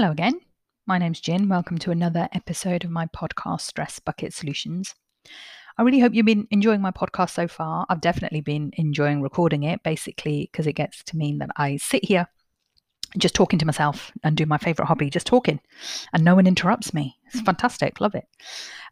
Hello 0.00 0.12
again. 0.12 0.40
My 0.86 0.96
name's 0.96 1.20
Gin. 1.20 1.50
Welcome 1.50 1.76
to 1.76 1.90
another 1.90 2.26
episode 2.32 2.84
of 2.84 2.90
my 2.90 3.04
podcast, 3.14 3.60
Stress 3.60 3.98
Bucket 3.98 4.32
Solutions. 4.32 4.94
I 5.76 5.82
really 5.82 6.00
hope 6.00 6.14
you've 6.14 6.24
been 6.24 6.48
enjoying 6.50 6.80
my 6.80 6.90
podcast 6.90 7.34
so 7.34 7.46
far. 7.46 7.84
I've 7.90 8.00
definitely 8.00 8.40
been 8.40 8.70
enjoying 8.78 9.20
recording 9.20 9.64
it, 9.64 9.82
basically, 9.82 10.48
because 10.50 10.66
it 10.66 10.72
gets 10.72 11.04
to 11.04 11.18
mean 11.18 11.36
that 11.40 11.50
I 11.58 11.76
sit 11.76 12.02
here 12.02 12.26
just 13.18 13.34
talking 13.34 13.58
to 13.58 13.66
myself 13.66 14.10
and 14.24 14.38
do 14.38 14.46
my 14.46 14.56
favorite 14.56 14.86
hobby, 14.86 15.10
just 15.10 15.26
talking, 15.26 15.60
and 16.14 16.24
no 16.24 16.34
one 16.34 16.46
interrupts 16.46 16.94
me. 16.94 17.18
It's 17.26 17.42
fantastic. 17.42 18.00
Love 18.00 18.14
it. 18.14 18.24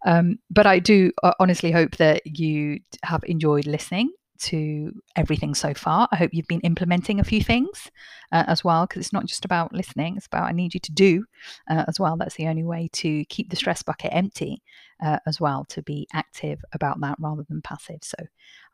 Um, 0.04 0.38
but 0.50 0.66
I 0.66 0.78
do 0.78 1.12
uh, 1.22 1.32
honestly 1.40 1.72
hope 1.72 1.96
that 1.96 2.20
you 2.26 2.80
have 3.02 3.24
enjoyed 3.24 3.66
listening 3.66 4.10
to 4.38 4.92
everything 5.16 5.54
so 5.54 5.74
far. 5.74 6.08
I 6.12 6.16
hope 6.16 6.30
you've 6.32 6.46
been 6.46 6.60
implementing 6.60 7.20
a 7.20 7.24
few 7.24 7.42
things 7.42 7.90
uh, 8.32 8.44
as 8.46 8.64
well, 8.64 8.86
because 8.86 9.00
it's 9.00 9.12
not 9.12 9.26
just 9.26 9.44
about 9.44 9.72
listening, 9.72 10.16
it's 10.16 10.26
about 10.26 10.48
I 10.48 10.52
need 10.52 10.74
you 10.74 10.80
to 10.80 10.92
do 10.92 11.24
uh, 11.70 11.84
as 11.88 11.98
well. 11.98 12.16
That's 12.16 12.36
the 12.36 12.48
only 12.48 12.64
way 12.64 12.88
to 12.94 13.24
keep 13.26 13.50
the 13.50 13.56
stress 13.56 13.82
bucket 13.82 14.10
empty 14.12 14.62
uh, 15.02 15.18
as 15.26 15.40
well, 15.40 15.64
to 15.70 15.82
be 15.82 16.06
active 16.12 16.64
about 16.72 17.00
that 17.00 17.16
rather 17.18 17.44
than 17.48 17.62
passive. 17.62 18.00
So 18.02 18.16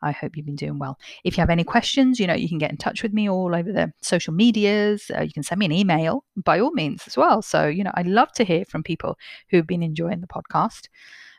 I 0.01 0.11
hope 0.11 0.35
you've 0.35 0.45
been 0.45 0.55
doing 0.55 0.79
well. 0.79 0.97
If 1.23 1.37
you 1.37 1.41
have 1.41 1.49
any 1.49 1.63
questions, 1.63 2.19
you 2.19 2.27
know, 2.27 2.33
you 2.33 2.49
can 2.49 2.57
get 2.57 2.71
in 2.71 2.77
touch 2.77 3.03
with 3.03 3.13
me 3.13 3.29
all 3.29 3.55
over 3.55 3.71
the 3.71 3.91
social 4.01 4.33
medias. 4.33 5.11
Uh, 5.15 5.21
you 5.21 5.31
can 5.31 5.43
send 5.43 5.59
me 5.59 5.65
an 5.65 5.71
email 5.71 6.23
by 6.35 6.59
all 6.59 6.71
means 6.71 7.03
as 7.07 7.17
well. 7.17 7.41
So, 7.41 7.67
you 7.67 7.83
know, 7.83 7.91
I 7.93 8.03
love 8.03 8.31
to 8.33 8.43
hear 8.43 8.65
from 8.65 8.83
people 8.83 9.17
who've 9.49 9.67
been 9.67 9.83
enjoying 9.83 10.21
the 10.21 10.27
podcast 10.27 10.89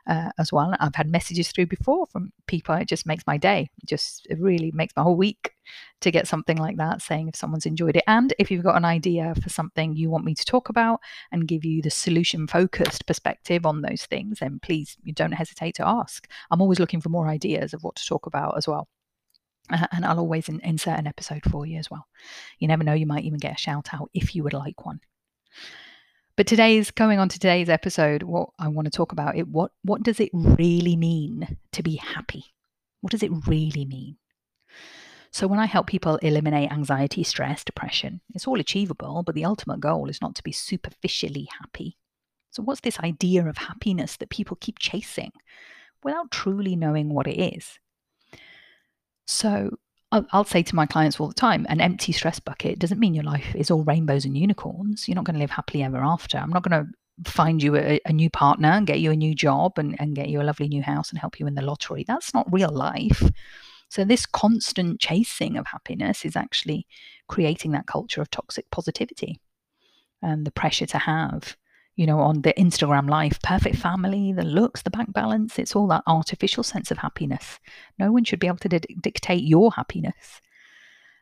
uh, 0.06 0.30
as 0.38 0.52
well. 0.52 0.74
I've 0.78 0.94
had 0.94 1.10
messages 1.10 1.48
through 1.48 1.66
before 1.66 2.06
from 2.06 2.32
people. 2.46 2.74
It 2.74 2.88
just 2.88 3.06
makes 3.06 3.26
my 3.26 3.36
day. 3.36 3.70
It 3.82 3.88
just 3.88 4.26
it 4.30 4.38
really 4.40 4.70
makes 4.72 4.94
my 4.96 5.02
whole 5.02 5.16
week 5.16 5.52
to 6.00 6.10
get 6.10 6.28
something 6.28 6.56
like 6.56 6.76
that 6.76 7.02
saying 7.02 7.28
if 7.28 7.36
someone's 7.36 7.66
enjoyed 7.66 7.96
it. 7.96 8.04
And 8.06 8.32
if 8.38 8.50
you've 8.50 8.64
got 8.64 8.76
an 8.76 8.84
idea 8.84 9.34
for 9.42 9.48
something 9.48 9.96
you 9.96 10.10
want 10.10 10.24
me 10.24 10.34
to 10.34 10.44
talk 10.44 10.68
about 10.68 11.00
and 11.32 11.48
give 11.48 11.64
you 11.64 11.82
the 11.82 11.90
solution 11.90 12.46
focused 12.46 13.06
perspective 13.06 13.66
on 13.66 13.82
those 13.82 14.06
things, 14.06 14.38
then 14.40 14.60
please 14.60 14.96
don't 15.14 15.32
hesitate 15.32 15.74
to 15.76 15.86
ask. 15.86 16.28
I'm 16.50 16.62
always 16.62 16.78
looking 16.78 17.00
for 17.00 17.08
more 17.08 17.28
ideas 17.28 17.74
of 17.74 17.82
what 17.82 17.96
to 17.96 18.06
talk 18.06 18.26
about 18.26 18.56
as 18.56 18.68
well. 18.68 18.88
Uh, 19.72 19.86
and 19.92 20.04
I'll 20.04 20.20
always 20.20 20.48
in, 20.48 20.60
insert 20.60 20.98
an 20.98 21.08
episode 21.08 21.42
for 21.50 21.66
you 21.66 21.78
as 21.78 21.90
well. 21.90 22.06
You 22.60 22.68
never 22.68 22.84
know, 22.84 22.92
you 22.92 23.06
might 23.06 23.24
even 23.24 23.38
get 23.38 23.54
a 23.54 23.58
shout 23.58 23.88
out 23.92 24.10
if 24.14 24.34
you 24.34 24.44
would 24.44 24.52
like 24.52 24.86
one. 24.86 25.00
But 26.36 26.46
today's 26.46 26.90
going 26.90 27.18
on 27.18 27.30
to 27.30 27.38
today's 27.38 27.70
episode, 27.70 28.22
what 28.22 28.50
I 28.58 28.68
want 28.68 28.84
to 28.84 28.90
talk 28.90 29.12
about 29.12 29.36
it 29.36 29.48
what 29.48 29.72
what 29.82 30.02
does 30.02 30.20
it 30.20 30.28
really 30.34 30.94
mean 30.96 31.56
to 31.72 31.82
be 31.82 31.96
happy? 31.96 32.44
What 33.00 33.10
does 33.10 33.22
it 33.22 33.32
really 33.46 33.86
mean? 33.86 34.18
So 35.30 35.46
when 35.46 35.58
I 35.58 35.66
help 35.66 35.86
people 35.86 36.16
eliminate 36.16 36.70
anxiety, 36.70 37.22
stress, 37.22 37.64
depression, 37.64 38.20
it's 38.34 38.46
all 38.46 38.60
achievable, 38.60 39.22
but 39.22 39.34
the 39.34 39.44
ultimate 39.44 39.80
goal 39.80 40.08
is 40.10 40.20
not 40.20 40.34
to 40.36 40.42
be 40.42 40.52
superficially 40.52 41.48
happy. 41.60 41.96
So 42.50 42.62
what's 42.62 42.80
this 42.80 43.00
idea 43.00 43.46
of 43.46 43.58
happiness 43.58 44.16
that 44.18 44.30
people 44.30 44.58
keep 44.60 44.78
chasing 44.78 45.32
without 46.02 46.30
truly 46.30 46.76
knowing 46.76 47.12
what 47.12 47.26
it 47.26 47.38
is? 47.38 47.78
So 49.26 49.78
I'll, 50.12 50.44
say 50.44 50.62
to 50.62 50.74
my 50.74 50.86
clients 50.86 51.18
all 51.18 51.28
the 51.28 51.34
time 51.34 51.66
an 51.68 51.80
empty 51.80 52.12
stress 52.12 52.38
bucket 52.38 52.78
doesn't 52.78 53.00
mean 53.00 53.14
your 53.14 53.24
life 53.24 53.54
is 53.54 53.70
all 53.70 53.82
rainbows 53.82 54.24
and 54.24 54.38
unicorns. 54.38 55.08
You're 55.08 55.16
not 55.16 55.24
going 55.24 55.34
to 55.34 55.40
live 55.40 55.50
happily 55.50 55.82
ever 55.82 55.98
after. 55.98 56.38
I'm 56.38 56.50
not 56.50 56.62
going 56.62 56.86
to 56.86 57.30
find 57.30 57.62
you 57.62 57.76
a, 57.76 58.00
a, 58.04 58.12
new 58.12 58.30
partner 58.30 58.68
and 58.68 58.86
get 58.86 59.00
you 59.00 59.10
a 59.10 59.16
new 59.16 59.34
job 59.34 59.78
and, 59.78 59.96
and 59.98 60.14
get 60.14 60.28
you 60.28 60.40
a 60.40 60.44
lovely 60.44 60.68
new 60.68 60.82
house 60.82 61.10
and 61.10 61.18
help 61.18 61.40
you 61.40 61.46
win 61.46 61.54
the 61.54 61.62
lottery. 61.62 62.04
That's 62.06 62.32
not 62.34 62.52
real 62.52 62.70
life. 62.70 63.22
So, 63.88 64.04
this 64.04 64.26
constant 64.26 65.00
chasing 65.00 65.56
of 65.56 65.66
happiness 65.66 66.24
is 66.24 66.36
actually 66.36 66.86
creating 67.28 67.72
that 67.72 67.86
culture 67.86 68.20
of 68.20 68.30
toxic 68.30 68.70
positivity 68.70 69.40
and 70.22 70.46
the 70.46 70.50
pressure 70.50 70.86
to 70.86 70.98
have 70.98 71.56
you 71.96 72.06
know, 72.06 72.20
on 72.20 72.42
the 72.42 72.52
Instagram 72.54 73.08
life, 73.08 73.40
perfect 73.42 73.76
family, 73.76 74.32
the 74.32 74.44
looks, 74.44 74.82
the 74.82 74.90
bank 74.90 75.12
balance, 75.12 75.58
it's 75.58 75.74
all 75.74 75.86
that 75.88 76.02
artificial 76.06 76.62
sense 76.62 76.90
of 76.90 76.98
happiness. 76.98 77.58
No 77.98 78.12
one 78.12 78.24
should 78.24 78.38
be 78.38 78.46
able 78.46 78.58
to 78.58 78.68
di- 78.68 78.96
dictate 79.00 79.44
your 79.44 79.72
happiness. 79.72 80.40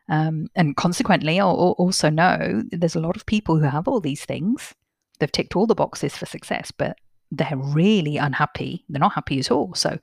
Um, 0.09 0.47
and 0.55 0.75
consequently, 0.75 1.39
I'll 1.39 1.75
also 1.77 2.09
know 2.09 2.61
there's 2.71 2.95
a 2.95 2.99
lot 2.99 3.15
of 3.15 3.25
people 3.25 3.57
who 3.57 3.65
have 3.65 3.87
all 3.87 4.01
these 4.01 4.25
things. 4.25 4.75
They've 5.19 5.31
ticked 5.31 5.55
all 5.55 5.65
the 5.65 5.75
boxes 5.75 6.15
for 6.15 6.25
success, 6.25 6.71
but 6.71 6.97
they're 7.31 7.57
really 7.57 8.17
unhappy. 8.17 8.83
They're 8.89 8.99
not 8.99 9.13
happy 9.13 9.39
at 9.39 9.51
all. 9.51 9.73
So 9.73 9.97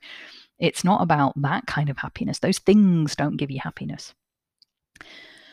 it's 0.59 0.83
not 0.83 1.01
about 1.01 1.33
that 1.41 1.67
kind 1.67 1.89
of 1.89 1.97
happiness. 1.97 2.39
Those 2.39 2.59
things 2.59 3.15
don't 3.15 3.37
give 3.37 3.51
you 3.51 3.59
happiness. 3.61 4.13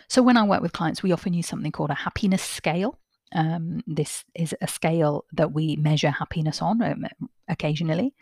So 0.09 0.23
when 0.23 0.37
I 0.37 0.45
work 0.45 0.63
with 0.63 0.73
clients, 0.73 1.03
we 1.03 1.13
often 1.13 1.35
use 1.35 1.47
something 1.47 1.73
called 1.73 1.91
a 1.91 1.95
happiness 1.95 2.43
scale. 2.43 2.99
Um, 3.33 3.83
this 3.87 4.25
is 4.35 4.55
a 4.61 4.67
scale 4.67 5.25
that 5.33 5.53
we 5.53 5.77
measure 5.77 6.11
happiness 6.11 6.61
on 6.61 6.83
um, 6.83 7.07
occasionally, 7.49 8.13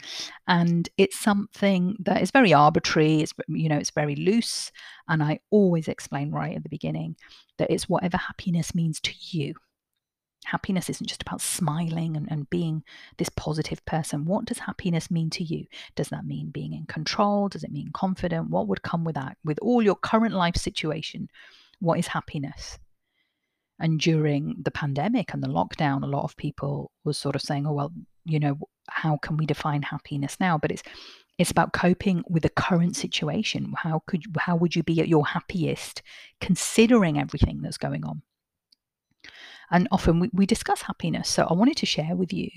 and 0.46 0.88
it's 0.98 1.18
something 1.18 1.96
that 2.00 2.20
is 2.20 2.30
very 2.30 2.52
arbitrary. 2.52 3.20
It's 3.20 3.32
you 3.48 3.68
know 3.68 3.78
it's 3.78 3.90
very 3.90 4.16
loose, 4.16 4.70
and 5.08 5.22
I 5.22 5.40
always 5.50 5.88
explain 5.88 6.30
right 6.30 6.56
at 6.56 6.62
the 6.62 6.68
beginning 6.68 7.16
that 7.56 7.70
it's 7.70 7.88
whatever 7.88 8.18
happiness 8.18 8.74
means 8.74 9.00
to 9.00 9.12
you. 9.20 9.54
Happiness 10.44 10.88
isn't 10.88 11.06
just 11.08 11.22
about 11.22 11.40
smiling 11.40 12.16
and, 12.16 12.26
and 12.30 12.48
being 12.48 12.82
this 13.18 13.28
positive 13.28 13.84
person. 13.84 14.24
What 14.24 14.44
does 14.44 14.58
happiness 14.58 15.10
mean 15.10 15.30
to 15.30 15.44
you? 15.44 15.66
Does 15.94 16.08
that 16.08 16.24
mean 16.24 16.50
being 16.50 16.72
in 16.72 16.86
control? 16.86 17.48
Does 17.48 17.64
it 17.64 17.72
mean 17.72 17.90
confident? 17.92 18.48
What 18.48 18.68
would 18.68 18.82
come 18.82 19.04
with 19.04 19.16
that? 19.16 19.36
With 19.44 19.58
all 19.60 19.82
your 19.82 19.96
current 19.96 20.34
life 20.34 20.56
situation, 20.56 21.28
what 21.80 21.98
is 21.98 22.06
happiness? 22.06 22.78
And 23.80 24.00
during 24.00 24.56
the 24.60 24.70
pandemic 24.70 25.32
and 25.32 25.42
the 25.42 25.48
lockdown, 25.48 26.02
a 26.02 26.06
lot 26.06 26.24
of 26.24 26.36
people 26.36 26.90
was 27.04 27.16
sort 27.16 27.36
of 27.36 27.42
saying, 27.42 27.66
"Oh 27.66 27.72
well, 27.72 27.92
you 28.24 28.40
know, 28.40 28.58
how 28.88 29.16
can 29.18 29.36
we 29.36 29.46
define 29.46 29.82
happiness 29.82 30.36
now?" 30.40 30.58
But 30.58 30.72
it's 30.72 30.82
it's 31.38 31.52
about 31.52 31.72
coping 31.72 32.24
with 32.28 32.42
the 32.42 32.48
current 32.48 32.96
situation. 32.96 33.72
How 33.76 34.02
could 34.06 34.24
how 34.38 34.56
would 34.56 34.74
you 34.74 34.82
be 34.82 35.00
at 35.00 35.08
your 35.08 35.26
happiest 35.26 36.02
considering 36.40 37.18
everything 37.18 37.62
that's 37.62 37.78
going 37.78 38.04
on? 38.04 38.22
And 39.70 39.86
often 39.92 40.18
we, 40.18 40.30
we 40.32 40.46
discuss 40.46 40.82
happiness. 40.82 41.28
So 41.28 41.46
I 41.48 41.52
wanted 41.52 41.76
to 41.78 41.86
share 41.86 42.16
with 42.16 42.32
you 42.32 42.50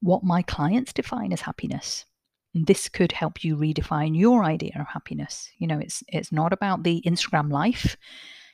what 0.00 0.22
my 0.22 0.42
clients 0.42 0.92
define 0.92 1.32
as 1.32 1.42
happiness. 1.42 2.06
This 2.54 2.88
could 2.88 3.12
help 3.12 3.42
you 3.42 3.56
redefine 3.56 4.16
your 4.16 4.44
idea 4.44 4.76
of 4.78 4.86
happiness. 4.86 5.50
You 5.58 5.66
know, 5.66 5.78
it's 5.78 6.02
it's 6.08 6.32
not 6.32 6.54
about 6.54 6.84
the 6.84 7.02
Instagram 7.06 7.52
life. 7.52 7.98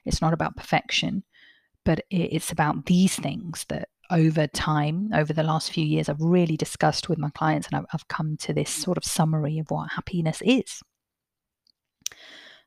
It's 0.04 0.22
not 0.22 0.32
about 0.32 0.56
perfection 0.56 1.22
but 1.84 2.04
it's 2.10 2.52
about 2.52 2.86
these 2.86 3.16
things 3.16 3.64
that 3.68 3.88
over 4.10 4.46
time, 4.48 5.10
over 5.14 5.32
the 5.32 5.42
last 5.42 5.70
few 5.70 5.84
years, 5.84 6.08
I've 6.08 6.20
really 6.20 6.56
discussed 6.56 7.08
with 7.08 7.18
my 7.18 7.30
clients 7.30 7.68
and 7.68 7.86
I've, 7.92 8.08
come 8.08 8.36
to 8.38 8.52
this 8.52 8.70
sort 8.70 8.98
of 8.98 9.04
summary 9.04 9.58
of 9.58 9.70
what 9.70 9.92
happiness 9.92 10.42
is. 10.44 10.82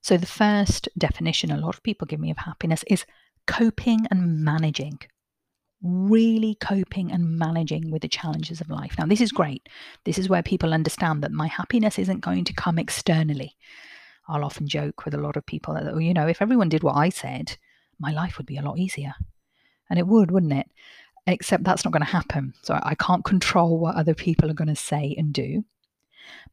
So, 0.01 0.17
the 0.17 0.25
first 0.25 0.87
definition 0.97 1.51
a 1.51 1.57
lot 1.57 1.75
of 1.75 1.83
people 1.83 2.07
give 2.07 2.19
me 2.19 2.31
of 2.31 2.37
happiness 2.37 2.83
is 2.87 3.05
coping 3.45 4.07
and 4.09 4.43
managing. 4.43 4.99
Really 5.81 6.55
coping 6.55 7.11
and 7.11 7.37
managing 7.37 7.91
with 7.91 8.03
the 8.03 8.07
challenges 8.07 8.61
of 8.61 8.69
life. 8.69 8.95
Now, 8.97 9.05
this 9.05 9.21
is 9.21 9.33
great. 9.33 9.67
This 10.05 10.17
is 10.17 10.29
where 10.29 10.43
people 10.43 10.73
understand 10.73 11.23
that 11.23 11.31
my 11.31 11.47
happiness 11.47 11.99
isn't 11.99 12.21
going 12.21 12.45
to 12.45 12.53
come 12.53 12.79
externally. 12.79 13.57
I'll 14.29 14.45
often 14.45 14.67
joke 14.67 15.03
with 15.03 15.13
a 15.13 15.19
lot 15.19 15.35
of 15.35 15.45
people 15.45 15.73
that, 15.73 15.87
oh, 15.87 15.97
you 15.97 16.13
know, 16.13 16.27
if 16.27 16.41
everyone 16.41 16.69
did 16.69 16.83
what 16.83 16.95
I 16.95 17.09
said, 17.09 17.57
my 17.99 18.11
life 18.11 18.37
would 18.37 18.45
be 18.45 18.57
a 18.57 18.61
lot 18.61 18.77
easier. 18.77 19.13
And 19.89 19.99
it 19.99 20.07
would, 20.07 20.31
wouldn't 20.31 20.53
it? 20.53 20.69
Except 21.27 21.63
that's 21.63 21.85
not 21.85 21.93
going 21.93 22.03
to 22.03 22.09
happen. 22.09 22.53
So 22.63 22.79
I 22.81 22.95
can't 22.95 23.23
control 23.23 23.79
what 23.79 23.95
other 23.95 24.13
people 24.13 24.49
are 24.49 24.55
going 24.55 24.67
to 24.67 24.75
say 24.75 25.15
and 25.17 25.33
do. 25.33 25.63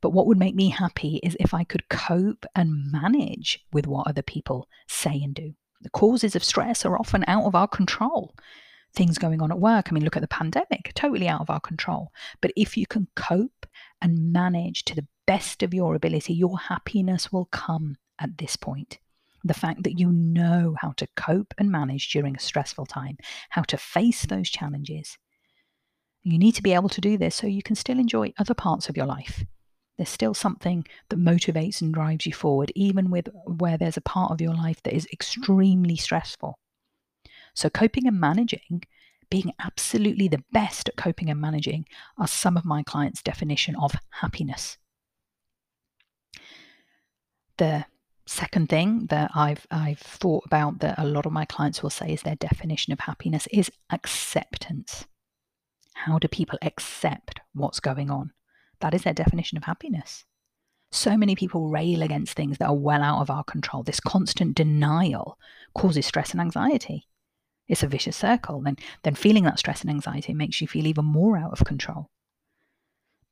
But 0.01 0.11
what 0.11 0.27
would 0.27 0.39
make 0.39 0.55
me 0.55 0.69
happy 0.69 1.21
is 1.23 1.37
if 1.41 1.55
I 1.55 1.65
could 1.65 1.89
cope 1.89 2.45
and 2.55 2.91
manage 2.91 3.65
with 3.73 3.87
what 3.87 4.07
other 4.07 4.23
people 4.23 4.69
say 4.89 5.21
and 5.23 5.35
do. 5.35 5.55
The 5.83 5.91
causes 5.91 6.37
of 6.37 6.45
stress 6.45 6.85
are 6.85 6.99
often 6.99 7.25
out 7.27 7.45
of 7.45 7.55
our 7.55 7.69
control. 7.69 8.35
Things 8.93 9.19
going 9.19 9.41
on 9.41 9.53
at 9.53 9.61
work, 9.61 9.87
I 9.89 9.93
mean, 9.93 10.05
look 10.05 10.17
at 10.17 10.23
the 10.23 10.29
pandemic, 10.29 10.93
totally 10.95 11.29
out 11.29 11.41
of 11.41 11.51
our 11.51 11.61
control. 11.61 12.13
But 12.41 12.53
if 12.57 12.77
you 12.77 12.87
can 12.87 13.07
cope 13.15 13.67
and 14.03 14.33
manage 14.33 14.85
to 14.87 14.97
the 14.97 15.07
best 15.27 15.63
of 15.63 15.73
your 15.73 15.95
ability, 15.95 16.35
your 16.35 16.59
happiness 16.59 17.33
will 17.33 17.47
come 17.47 17.97
at 18.19 18.39
this 18.39 18.57
point 18.57 18.99
the 19.45 19.55
fact 19.55 19.83
that 19.85 19.99
you 19.99 20.11
know 20.11 20.77
how 20.79 20.93
to 20.93 21.07
cope 21.17 21.55
and 21.59 21.71
manage 21.71 22.11
during 22.11 22.37
a 22.37 22.41
stressful 22.41 22.87
time, 22.87 23.17
how 23.51 23.63
to 23.63 23.77
face 23.77 24.27
those 24.27 24.51
challenges. 24.51 25.19
You 26.23 26.39
need 26.39 26.55
to 26.57 26.63
be 26.63 26.75
able 26.75 26.91
to 26.91 27.01
do 27.01 27.17
this 27.17 27.37
so 27.37 27.47
you 27.47 27.63
can 27.63 27.77
still 27.77 27.99
enjoy 27.99 28.33
other 28.39 28.55
parts 28.55 28.89
of 28.89 28.97
your 28.97 29.07
life. 29.07 29.45
There's 29.97 30.09
still 30.09 30.35
something 30.35 30.87
that 31.09 31.19
motivates 31.19 31.83
and 31.83 31.93
drives 31.93 32.27
you 32.27 32.33
forward, 32.33 32.73
even 32.75 33.11
with 33.11 33.29
where 33.45 33.77
there's 33.77 33.97
a 33.97 34.03
part 34.03 34.33
of 34.33 34.41
your 34.41 34.55
life 34.55 34.83
that 34.83 34.95
is 34.95 35.07
extremely 35.13 35.97
stressful. 35.97 36.59
So, 37.55 37.69
coping 37.69 38.07
and 38.07 38.19
managing, 38.19 38.85
being 39.31 39.53
absolutely 39.61 40.29
the 40.29 40.43
best 40.53 40.89
at 40.89 40.97
coping 40.97 41.31
and 41.31 41.41
managing, 41.41 41.87
are 42.19 42.29
some 42.29 42.57
of 42.57 42.65
my 42.65 42.83
clients' 42.83 43.23
definition 43.23 43.77
of 43.77 43.93
happiness. 44.11 44.79
The 47.59 47.85
Second 48.33 48.69
thing 48.69 49.07
that 49.07 49.33
I've 49.35 49.67
I've 49.73 49.99
thought 49.99 50.47
about 50.47 50.79
that 50.79 51.01
a 51.01 51.05
lot 51.05 51.27
of 51.27 51.33
my 51.33 51.45
clients 51.45 51.83
will 51.83 51.91
say 51.91 52.13
is 52.13 52.23
their 52.23 52.37
definition 52.37 52.93
of 52.93 53.01
happiness 53.01 53.49
is 53.51 53.73
acceptance. 53.91 55.05
How 55.95 56.21
do 56.21 56.29
people 56.29 56.57
accept 56.63 57.41
what's 57.55 57.81
going 57.81 58.09
on? 58.09 58.31
That 58.79 58.95
is 58.95 59.03
their 59.03 59.15
definition 59.15 59.59
of 59.59 59.65
happiness. 59.65 60.25
So 60.93 61.17
many 61.17 61.35
people 61.35 61.71
rail 61.71 62.03
against 62.03 62.35
things 62.35 62.59
that 62.59 62.69
are 62.69 62.75
well 62.77 63.03
out 63.03 63.21
of 63.21 63.31
our 63.31 63.43
control. 63.43 63.83
This 63.83 63.99
constant 63.99 64.55
denial 64.55 65.37
causes 65.75 66.07
stress 66.07 66.31
and 66.31 66.41
anxiety. 66.41 67.09
It's 67.67 67.83
a 67.83 67.89
vicious 67.89 68.17
circle. 68.17 68.61
Then, 68.61 68.77
then 69.03 69.17
feeling 69.17 69.43
that 69.43 69.59
stress 69.59 69.81
and 69.81 69.91
anxiety 69.91 70.35
makes 70.35 70.61
you 70.61 70.69
feel 70.69 70.87
even 70.87 71.05
more 71.05 71.37
out 71.37 71.51
of 71.51 71.67
control. 71.67 72.11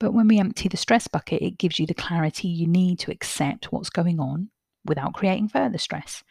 But 0.00 0.12
when 0.12 0.26
we 0.26 0.40
empty 0.40 0.68
the 0.68 0.76
stress 0.76 1.06
bucket, 1.06 1.40
it 1.40 1.56
gives 1.56 1.78
you 1.78 1.86
the 1.86 1.94
clarity 1.94 2.48
you 2.48 2.66
need 2.66 2.98
to 2.98 3.12
accept 3.12 3.70
what's 3.70 3.90
going 3.90 4.18
on 4.18 4.50
without 4.88 5.14
creating 5.14 5.49
further 5.49 5.79
stress. 5.79 6.23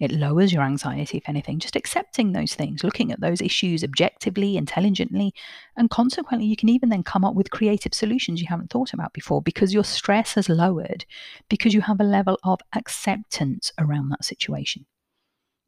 It 0.00 0.12
lowers 0.12 0.50
your 0.50 0.62
anxiety, 0.62 1.18
if 1.18 1.28
anything, 1.28 1.58
just 1.58 1.76
accepting 1.76 2.32
those 2.32 2.54
things, 2.54 2.82
looking 2.82 3.12
at 3.12 3.20
those 3.20 3.42
issues 3.42 3.84
objectively, 3.84 4.56
intelligently, 4.56 5.34
and 5.76 5.90
consequently, 5.90 6.46
you 6.46 6.56
can 6.56 6.70
even 6.70 6.88
then 6.88 7.02
come 7.02 7.22
up 7.22 7.34
with 7.34 7.50
creative 7.50 7.92
solutions 7.92 8.40
you 8.40 8.46
haven't 8.48 8.70
thought 8.70 8.94
about 8.94 9.12
before 9.12 9.42
because 9.42 9.74
your 9.74 9.84
stress 9.84 10.34
has 10.34 10.48
lowered 10.48 11.04
because 11.50 11.74
you 11.74 11.82
have 11.82 12.00
a 12.00 12.04
level 12.04 12.38
of 12.44 12.60
acceptance 12.74 13.72
around 13.78 14.08
that 14.08 14.24
situation. 14.24 14.86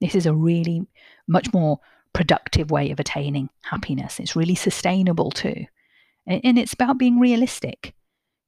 This 0.00 0.14
is 0.14 0.24
a 0.24 0.34
really 0.34 0.86
much 1.28 1.52
more 1.52 1.78
productive 2.14 2.70
way 2.70 2.90
of 2.90 2.98
attaining 2.98 3.50
happiness. 3.60 4.18
It's 4.18 4.34
really 4.34 4.54
sustainable 4.54 5.30
too. 5.30 5.66
And 6.26 6.58
it's 6.58 6.72
about 6.72 6.98
being 6.98 7.20
realistic 7.20 7.94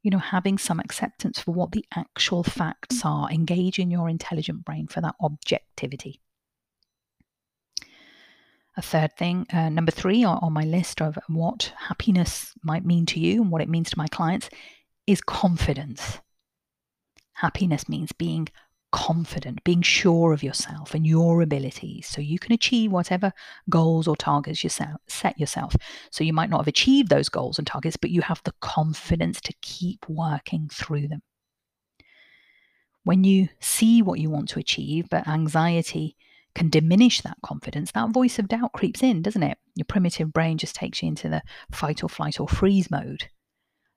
you 0.05 0.11
know, 0.11 0.19
having 0.19 0.59
some 0.59 0.79
acceptance 0.79 1.41
for 1.41 1.53
what 1.53 1.73
the 1.73 1.85
actual 1.97 2.45
facts 2.45 3.03
mm. 3.03 3.07
are, 3.07 3.31
engaging 3.31 3.91
your 3.91 4.09
intelligent 4.09 4.65
brain 4.65 4.87
for 4.87 5.01
that 5.01 5.15
objectivity. 5.21 6.21
A 8.77 8.83
third 8.83 9.17
thing, 9.17 9.47
uh, 9.51 9.71
number 9.71 9.91
three 9.91 10.23
on, 10.23 10.39
on 10.43 10.53
my 10.53 10.65
list 10.65 11.01
of 11.01 11.19
what 11.29 11.73
happiness 11.79 12.53
might 12.63 12.85
mean 12.85 13.07
to 13.07 13.21
you 13.21 13.41
and 13.41 13.51
what 13.51 13.63
it 13.63 13.69
means 13.69 13.91
to 13.91 13.99
my 13.99 14.07
clients 14.09 14.51
is 15.07 15.23
confidence. 15.23 16.21
Happiness 17.33 17.89
means 17.89 18.13
being 18.13 18.49
confident, 18.95 19.65
being 19.65 19.83
sure 19.83 20.33
of 20.33 20.45
yourself 20.45 20.95
and 20.95 21.05
your 21.05 21.43
abilities 21.43 22.07
so 22.07 22.21
you 22.21 22.39
can 22.39 22.53
achieve 22.53 22.93
whatever 22.93 23.33
goals 23.69 24.07
or 24.07 24.15
targets 24.15 24.63
you 24.63 24.71
set 24.71 25.37
yourself. 25.37 25.75
So 26.13 26.23
you 26.23 26.33
might 26.33 26.49
not 26.49 26.59
have 26.59 26.69
achieved 26.69 27.09
those 27.09 27.29
goals 27.29 27.59
and 27.59 27.67
targets, 27.67 27.97
but 27.97 28.11
you 28.11 28.21
have 28.23 28.41
the 28.45 28.55
confidence 28.61 29.41
to 29.41 29.55
keep 29.63 30.09
working 30.09 30.71
through 30.73 31.09
them. 31.09 31.23
When 33.03 33.25
you 33.25 33.49
see 33.59 34.01
what 34.01 34.21
you 34.21 34.31
want 34.31 34.49
to 34.51 34.61
achieve, 34.61 35.09
but 35.11 35.27
anxiety 35.27 36.17
can 36.55 36.71
diminish 36.71 37.21
that 37.23 37.39
confidence, 37.43 37.91
that 37.91 38.11
voice 38.11 38.39
of 38.39 38.47
doubt 38.47 38.75
creeps 38.75 39.03
in, 39.03 39.23
doesn't 39.23 39.43
it? 39.43 39.59
Your 39.75 39.87
primitive 39.87 40.33
brain 40.33 40.57
just 40.57 40.77
takes 40.77 41.03
you 41.03 41.09
into 41.09 41.29
the 41.29 41.43
fight 41.73 42.05
or 42.05 42.09
flight 42.09 42.39
or 42.39 42.47
freeze 42.47 42.93
mode. 42.93 43.29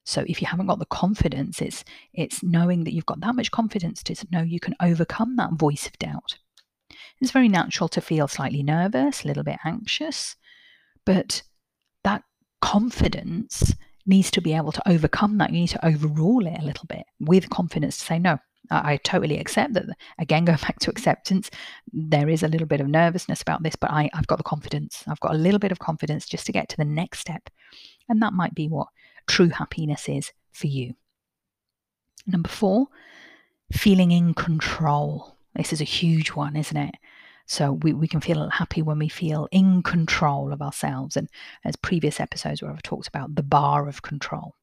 So 0.07 0.23
if 0.25 0.41
you 0.41 0.47
haven't 0.47 0.67
got 0.67 0.79
the 0.79 0.85
confidence, 0.85 1.61
it's 1.61 1.83
it's 2.13 2.41
knowing 2.41 2.85
that 2.85 2.93
you've 2.93 3.05
got 3.05 3.19
that 3.19 3.35
much 3.35 3.51
confidence 3.51 4.01
to 4.03 4.15
know 4.31 4.41
you 4.41 4.59
can 4.59 4.73
overcome 4.81 5.35
that 5.35 5.53
voice 5.53 5.85
of 5.85 5.99
doubt. 5.99 6.37
It's 7.19 7.31
very 7.31 7.49
natural 7.49 7.89
to 7.89 7.99
feel 7.99 8.29
slightly 8.29 8.63
nervous, 8.63 9.23
a 9.23 9.27
little 9.27 9.43
bit 9.43 9.59
anxious, 9.65 10.37
but 11.05 11.41
that 12.05 12.23
confidence 12.61 13.73
needs 14.05 14.31
to 14.31 14.39
be 14.39 14.53
able 14.53 14.71
to 14.71 14.89
overcome 14.89 15.39
that. 15.39 15.51
You 15.51 15.59
need 15.59 15.67
to 15.69 15.85
overrule 15.85 16.47
it 16.47 16.57
a 16.57 16.65
little 16.65 16.85
bit 16.85 17.03
with 17.19 17.49
confidence 17.49 17.97
to 17.97 18.05
say, 18.05 18.17
no, 18.17 18.37
I, 18.71 18.95
totally 19.03 19.37
accept 19.39 19.73
that. 19.73 19.87
Again, 20.19 20.45
going 20.45 20.57
back 20.59 20.79
to 20.79 20.89
acceptance, 20.89 21.49
there 21.91 22.29
is 22.29 22.43
a 22.43 22.47
little 22.47 22.67
bit 22.67 22.79
of 22.79 22.87
nervousness 22.87 23.41
about 23.41 23.61
this, 23.61 23.75
but 23.75 23.91
I, 23.91 24.09
I've 24.13 24.27
got 24.27 24.37
the 24.37 24.43
confidence. 24.43 25.03
I've 25.05 25.19
got 25.19 25.35
a 25.35 25.37
little 25.37 25.59
bit 25.59 25.73
of 25.73 25.79
confidence 25.79 26.25
just 26.25 26.45
to 26.45 26.53
get 26.53 26.69
to 26.69 26.77
the 26.77 26.85
next 26.85 27.19
step. 27.19 27.49
And 28.07 28.21
that 28.21 28.31
might 28.31 28.55
be 28.55 28.69
what 28.69 28.87
true 29.27 29.49
happiness 29.49 30.09
is 30.09 30.31
for 30.51 30.67
you. 30.67 30.95
Number 32.25 32.49
four, 32.49 32.87
feeling 33.71 34.11
in 34.11 34.33
control. 34.33 35.37
This 35.55 35.73
is 35.73 35.81
a 35.81 35.85
huge 35.85 36.29
one, 36.29 36.55
isn't 36.55 36.77
it? 36.77 36.95
So 37.45 37.73
we, 37.73 37.93
we 37.93 38.07
can 38.07 38.19
feel 38.19 38.49
happy 38.49 38.81
when 38.81 38.99
we 38.99 39.07
feel 39.07 39.47
in 39.51 39.81
control 39.81 40.51
of 40.51 40.61
ourselves. 40.61 41.15
And 41.15 41.29
as 41.63 41.75
previous 41.77 42.19
episodes 42.19 42.61
where 42.61 42.71
I've 42.71 42.83
talked 42.83 43.07
about 43.07 43.35
the 43.35 43.43
bar 43.43 43.87
of 43.87 44.01
control. 44.01 44.55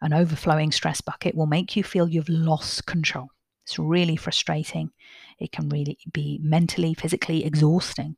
An 0.00 0.12
overflowing 0.12 0.72
stress 0.72 1.00
bucket 1.00 1.34
will 1.34 1.46
make 1.46 1.76
you 1.76 1.82
feel 1.82 2.08
you've 2.08 2.28
lost 2.28 2.86
control. 2.86 3.30
It's 3.64 3.78
really 3.78 4.16
frustrating. 4.16 4.90
It 5.38 5.52
can 5.52 5.68
really 5.68 5.98
be 6.12 6.40
mentally, 6.42 6.94
physically 6.94 7.44
exhausting. 7.44 8.16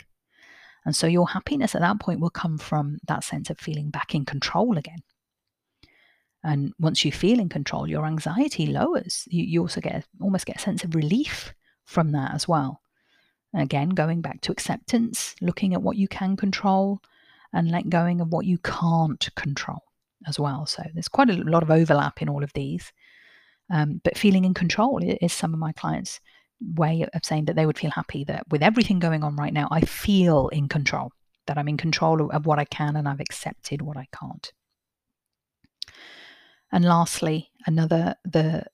And 0.84 0.94
so 0.94 1.06
your 1.06 1.28
happiness 1.28 1.74
at 1.74 1.80
that 1.80 2.00
point 2.00 2.20
will 2.20 2.30
come 2.30 2.58
from 2.58 2.98
that 3.06 3.24
sense 3.24 3.50
of 3.50 3.58
feeling 3.58 3.90
back 3.90 4.14
in 4.14 4.24
control 4.24 4.76
again. 4.76 5.02
And 6.44 6.74
once 6.78 7.04
you 7.04 7.10
feel 7.10 7.40
in 7.40 7.48
control, 7.48 7.88
your 7.88 8.06
anxiety 8.06 8.66
lowers. 8.66 9.26
You, 9.30 9.44
you 9.44 9.60
also 9.62 9.80
get 9.80 10.06
almost 10.20 10.46
get 10.46 10.56
a 10.56 10.60
sense 10.60 10.84
of 10.84 10.94
relief 10.94 11.54
from 11.86 12.12
that 12.12 12.34
as 12.34 12.46
well. 12.46 12.82
Again, 13.54 13.90
going 13.90 14.20
back 14.20 14.40
to 14.42 14.52
acceptance, 14.52 15.34
looking 15.40 15.74
at 15.74 15.82
what 15.82 15.96
you 15.96 16.06
can 16.08 16.36
control 16.36 17.00
and 17.52 17.70
let 17.70 17.88
going 17.88 18.20
of 18.20 18.28
what 18.28 18.46
you 18.46 18.58
can't 18.58 19.28
control 19.36 19.82
as 20.26 20.38
well. 20.38 20.66
So 20.66 20.82
there's 20.92 21.08
quite 21.08 21.30
a 21.30 21.34
lot 21.34 21.62
of 21.62 21.70
overlap 21.70 22.20
in 22.20 22.28
all 22.28 22.42
of 22.42 22.52
these. 22.52 22.92
Um, 23.70 24.00
but 24.04 24.18
feeling 24.18 24.44
in 24.44 24.54
control 24.54 25.00
is 25.02 25.32
some 25.32 25.54
of 25.54 25.60
my 25.60 25.72
clients' 25.72 26.20
way 26.60 27.06
of 27.14 27.24
saying 27.24 27.46
that 27.46 27.56
they 27.56 27.64
would 27.64 27.78
feel 27.78 27.90
happy 27.90 28.24
that 28.24 28.44
with 28.50 28.62
everything 28.62 28.98
going 28.98 29.22
on 29.22 29.36
right 29.36 29.52
now, 29.52 29.68
I 29.70 29.80
feel 29.82 30.48
in 30.48 30.68
control, 30.68 31.12
that 31.46 31.56
I'm 31.56 31.68
in 31.68 31.76
control 31.76 32.20
of, 32.20 32.30
of 32.30 32.46
what 32.46 32.58
I 32.58 32.64
can 32.66 32.96
and 32.96 33.08
I've 33.08 33.20
accepted 33.20 33.80
what 33.80 33.96
I 33.96 34.08
can't. 34.12 34.52
And 36.74 36.84
lastly, 36.84 37.52
another 37.68 38.16
the 38.24 38.64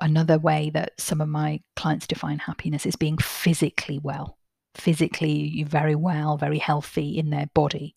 another 0.00 0.38
way 0.38 0.70
that 0.70 0.92
some 0.98 1.20
of 1.20 1.28
my 1.28 1.60
clients 1.74 2.06
define 2.06 2.38
happiness 2.38 2.86
is 2.86 2.94
being 2.94 3.18
physically 3.18 3.98
well. 3.98 4.38
Physically 4.76 5.32
you 5.32 5.66
very 5.66 5.96
well, 5.96 6.36
very 6.36 6.58
healthy 6.58 7.18
in 7.18 7.30
their 7.30 7.46
body. 7.52 7.96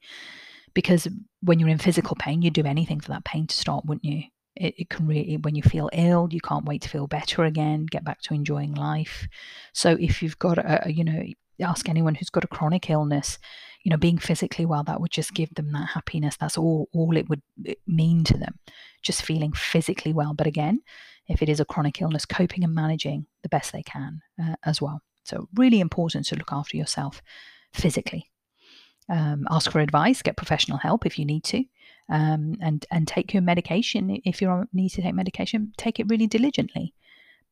Because 0.74 1.08
when 1.42 1.60
you're 1.60 1.70
in 1.70 1.78
physical 1.78 2.16
pain, 2.20 2.42
you'd 2.42 2.56
do 2.56 2.64
anything 2.66 3.00
for 3.00 3.10
that 3.10 3.26
pain 3.26 3.46
to 3.46 3.56
stop, 3.56 3.86
wouldn't 3.86 4.04
you? 4.04 4.24
It, 4.56 4.74
it, 4.78 4.90
can 4.90 5.06
really 5.06 5.38
when 5.38 5.56
you 5.56 5.64
feel 5.64 5.90
ill 5.94 6.28
you 6.30 6.40
can't 6.40 6.66
wait 6.66 6.84
to 6.84 6.90
feel 6.90 7.08
better 7.08 7.44
again 7.44 7.88
get 7.88 8.04
back 8.04 8.22
to 8.22 8.36
enjoying 8.36 8.76
life 8.76 9.28
so 9.74 9.98
if 10.00 10.22
you've 10.22 10.38
got 10.38 10.60
a 10.60 10.94
you 10.94 11.04
know 11.04 11.24
ask 11.60 11.90
anyone 11.90 12.14
who's 12.14 12.30
got 12.30 12.44
a 12.44 12.48
chronic 12.48 12.88
illness 12.92 13.40
you 13.84 13.90
know 13.90 13.98
being 13.98 14.18
physically 14.18 14.66
well 14.66 14.84
that 14.84 15.00
would 15.00 15.12
just 15.12 15.34
give 15.34 15.54
them 15.56 15.72
that 15.74 15.90
happiness. 15.90 16.38
That's 16.38 16.58
all 16.58 16.90
all 16.94 17.16
it 17.18 17.30
would 17.30 17.42
mean 17.88 18.24
to 18.26 18.38
them. 18.38 18.60
Just 19.02 19.24
feeling 19.24 19.54
physically 19.54 20.14
well. 20.14 20.34
But 20.34 20.48
again 20.48 20.82
if 21.28 21.42
it 21.42 21.50
is 21.50 21.60
a 21.60 21.66
chronic 21.66 22.02
illness 22.02 22.26
coping 22.26 22.64
and 22.64 22.76
managing 22.76 23.26
the 23.44 23.50
best 23.50 23.72
they 23.72 23.84
can 23.84 24.22
uh, 24.42 24.56
as 24.66 24.82
well. 24.82 25.02
So 25.24 25.48
really 25.56 25.80
important 25.80 26.26
to 26.28 26.36
look 26.36 26.52
after 26.52 26.76
yourself 26.78 27.22
physically. 27.74 28.30
Um, 29.10 29.48
ask 29.52 29.72
for 29.72 29.80
advice 29.80 30.22
get 30.22 30.38
professional 30.38 30.78
help 30.78 31.06
if 31.06 31.20
you 31.20 31.26
need 31.26 31.44
to 31.46 31.64
um, 32.10 32.56
and 32.62 32.86
and 32.90 33.08
take 33.08 33.34
your 33.34 33.44
medication. 33.44 34.22
If 34.24 34.42
you 34.42 34.66
need 34.72 34.90
to 34.90 35.02
take 35.02 35.14
medication 35.14 35.74
take 35.78 36.00
it 36.00 36.08
really 36.10 36.28
diligently 36.28 36.94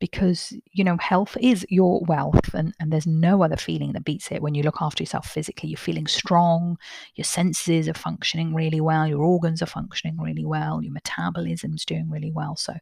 because 0.02 0.52
you 0.72 0.82
know 0.82 0.96
health 0.96 1.36
is 1.40 1.64
your 1.68 2.00
wealth 2.08 2.52
and, 2.54 2.74
and 2.80 2.92
there's 2.92 3.06
no 3.06 3.44
other 3.44 3.56
feeling 3.56 3.92
that 3.92 4.04
beats 4.04 4.32
it. 4.32 4.42
When 4.42 4.56
you 4.56 4.64
look 4.64 4.78
after 4.80 5.00
yourself 5.00 5.28
physically 5.28 5.68
you're 5.68 5.76
feeling 5.76 6.08
strong 6.08 6.76
your 7.14 7.24
senses 7.24 7.88
are 7.88 7.94
functioning 7.94 8.52
really 8.52 8.80
well 8.80 9.06
your 9.06 9.22
organs 9.22 9.62
are 9.62 9.66
functioning 9.66 10.18
really 10.18 10.44
well 10.44 10.82
your 10.82 10.92
metabolism's 10.92 11.84
doing 11.84 12.10
really 12.10 12.32
well. 12.32 12.56
So 12.56 12.74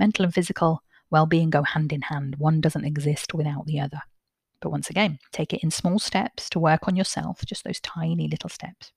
mental 0.00 0.24
and 0.24 0.34
physical 0.34 0.82
well-being 1.10 1.50
go 1.50 1.62
hand 1.62 1.92
in 1.92 2.02
hand. 2.02 2.34
One 2.38 2.60
doesn't 2.60 2.84
exist 2.84 3.34
without 3.34 3.66
the 3.66 3.78
other. 3.78 4.00
But 4.60 4.70
once 4.70 4.90
again 4.90 5.20
take 5.30 5.54
it 5.54 5.62
in 5.62 5.70
small 5.70 6.00
steps 6.00 6.50
to 6.50 6.58
work 6.58 6.88
on 6.88 6.96
yourself 6.96 7.38
just 7.46 7.62
those 7.62 7.78
tiny 7.80 8.26
little 8.26 8.50
steps. 8.50 8.90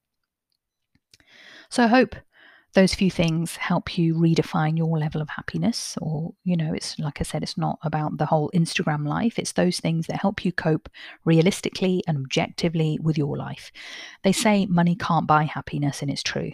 So 1.69 1.83
i 1.83 1.87
hope 1.87 2.15
those 2.73 2.93
few 2.93 3.11
things 3.11 3.57
help 3.57 3.97
you 3.97 4.15
redefine 4.15 4.77
your 4.77 4.97
level 4.97 5.21
of 5.21 5.29
happiness 5.29 5.97
or 6.01 6.33
you 6.45 6.55
know 6.55 6.73
it's 6.73 6.97
like 6.99 7.19
i 7.19 7.23
said 7.23 7.43
it's 7.43 7.57
not 7.57 7.77
about 7.83 8.17
the 8.17 8.25
whole 8.25 8.49
instagram 8.53 9.05
life. 9.07 9.37
It's 9.37 9.53
those 9.53 9.79
things 9.79 10.07
that 10.07 10.21
help 10.21 10.45
you 10.45 10.51
cope 10.51 10.89
realistically 11.25 12.03
and 12.07 12.17
objectively 12.17 12.97
with 13.01 13.17
your 13.17 13.37
life. 13.37 13.71
They 14.23 14.31
say 14.31 14.65
money 14.67 14.95
can't 14.95 15.27
buy 15.27 15.43
happiness 15.43 16.01
and 16.01 16.09
it's 16.09 16.23
true. 16.23 16.51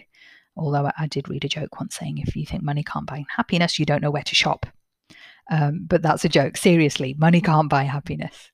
Although 0.56 0.90
i 0.98 1.06
did 1.06 1.28
read 1.28 1.44
a 1.44 1.48
joke 1.48 1.78
once 1.78 1.96
saying 1.96 2.18
if 2.18 2.34
you 2.34 2.44
think 2.44 2.62
money 2.62 2.82
can't 2.82 3.06
buy 3.06 3.24
happiness 3.36 3.78
you 3.78 3.86
don't 3.86 4.02
know 4.02 4.10
where 4.10 4.22
to 4.24 4.34
shop. 4.34 4.66
Um, 5.50 5.86
but 5.86 6.02
that's 6.02 6.24
a 6.24 6.28
joke. 6.28 6.56
Seriously 6.56 7.14
money 7.18 7.40
can't 7.40 7.70
buy 7.70 7.84
happiness. 7.84 8.50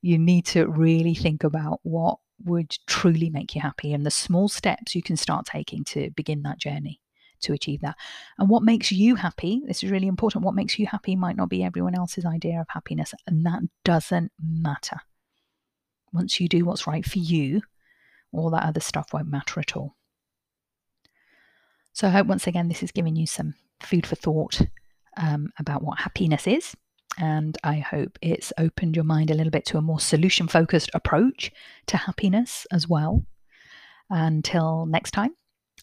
You 0.00 0.18
need 0.18 0.46
to 0.46 0.66
really 0.66 1.14
think 1.14 1.44
about 1.44 1.80
what 1.82 2.18
would 2.44 2.76
truly 2.86 3.30
make 3.30 3.54
you 3.54 3.60
happy 3.60 3.92
and 3.92 4.04
the 4.04 4.10
small 4.10 4.48
steps 4.48 4.94
you 4.94 5.02
can 5.02 5.16
start 5.16 5.46
taking 5.46 5.84
to 5.84 6.10
begin 6.16 6.42
that 6.42 6.58
journey 6.58 7.01
to 7.42 7.52
achieve 7.52 7.80
that. 7.82 7.96
And 8.38 8.48
what 8.48 8.62
makes 8.62 8.90
you 8.92 9.14
happy, 9.14 9.62
this 9.66 9.82
is 9.82 9.90
really 9.90 10.06
important, 10.06 10.44
what 10.44 10.54
makes 10.54 10.78
you 10.78 10.86
happy 10.86 11.16
might 11.16 11.36
not 11.36 11.48
be 11.48 11.62
everyone 11.62 11.94
else's 11.94 12.24
idea 12.24 12.60
of 12.60 12.66
happiness, 12.68 13.14
and 13.26 13.44
that 13.46 13.62
doesn't 13.84 14.32
matter. 14.42 14.96
Once 16.12 16.40
you 16.40 16.48
do 16.48 16.64
what's 16.64 16.86
right 16.86 17.04
for 17.04 17.18
you, 17.18 17.62
all 18.32 18.50
that 18.50 18.64
other 18.64 18.80
stuff 18.80 19.12
won't 19.12 19.30
matter 19.30 19.60
at 19.60 19.76
all. 19.76 19.96
So 21.92 22.08
I 22.08 22.10
hope 22.10 22.26
once 22.26 22.46
again 22.46 22.68
this 22.68 22.80
has 22.80 22.92
given 22.92 23.16
you 23.16 23.26
some 23.26 23.54
food 23.80 24.06
for 24.06 24.14
thought 24.14 24.62
um, 25.16 25.52
about 25.58 25.82
what 25.82 25.98
happiness 25.98 26.46
is. 26.46 26.74
And 27.18 27.58
I 27.62 27.76
hope 27.78 28.18
it's 28.22 28.54
opened 28.56 28.96
your 28.96 29.04
mind 29.04 29.30
a 29.30 29.34
little 29.34 29.50
bit 29.50 29.66
to 29.66 29.78
a 29.78 29.82
more 29.82 30.00
solution 30.00 30.48
focused 30.48 30.90
approach 30.94 31.52
to 31.88 31.98
happiness 31.98 32.66
as 32.70 32.88
well. 32.88 33.24
Until 34.08 34.86
next 34.86 35.10
time, 35.10 35.34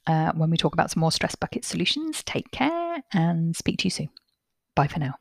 uh, 0.08 0.32
when 0.34 0.50
we 0.50 0.58
talk 0.58 0.74
about 0.74 0.92
some 0.92 1.02
more 1.02 1.12
stress 1.12 1.36
bucket 1.36 1.66
solutions, 1.66 2.24
take 2.24 2.52
care 2.52 3.04
and 3.14 3.56
speak 3.56 3.78
to 3.80 3.86
you 3.86 3.92
soon. 3.92 4.10
Bye 4.76 4.88
for 4.88 5.00
now. 5.00 5.16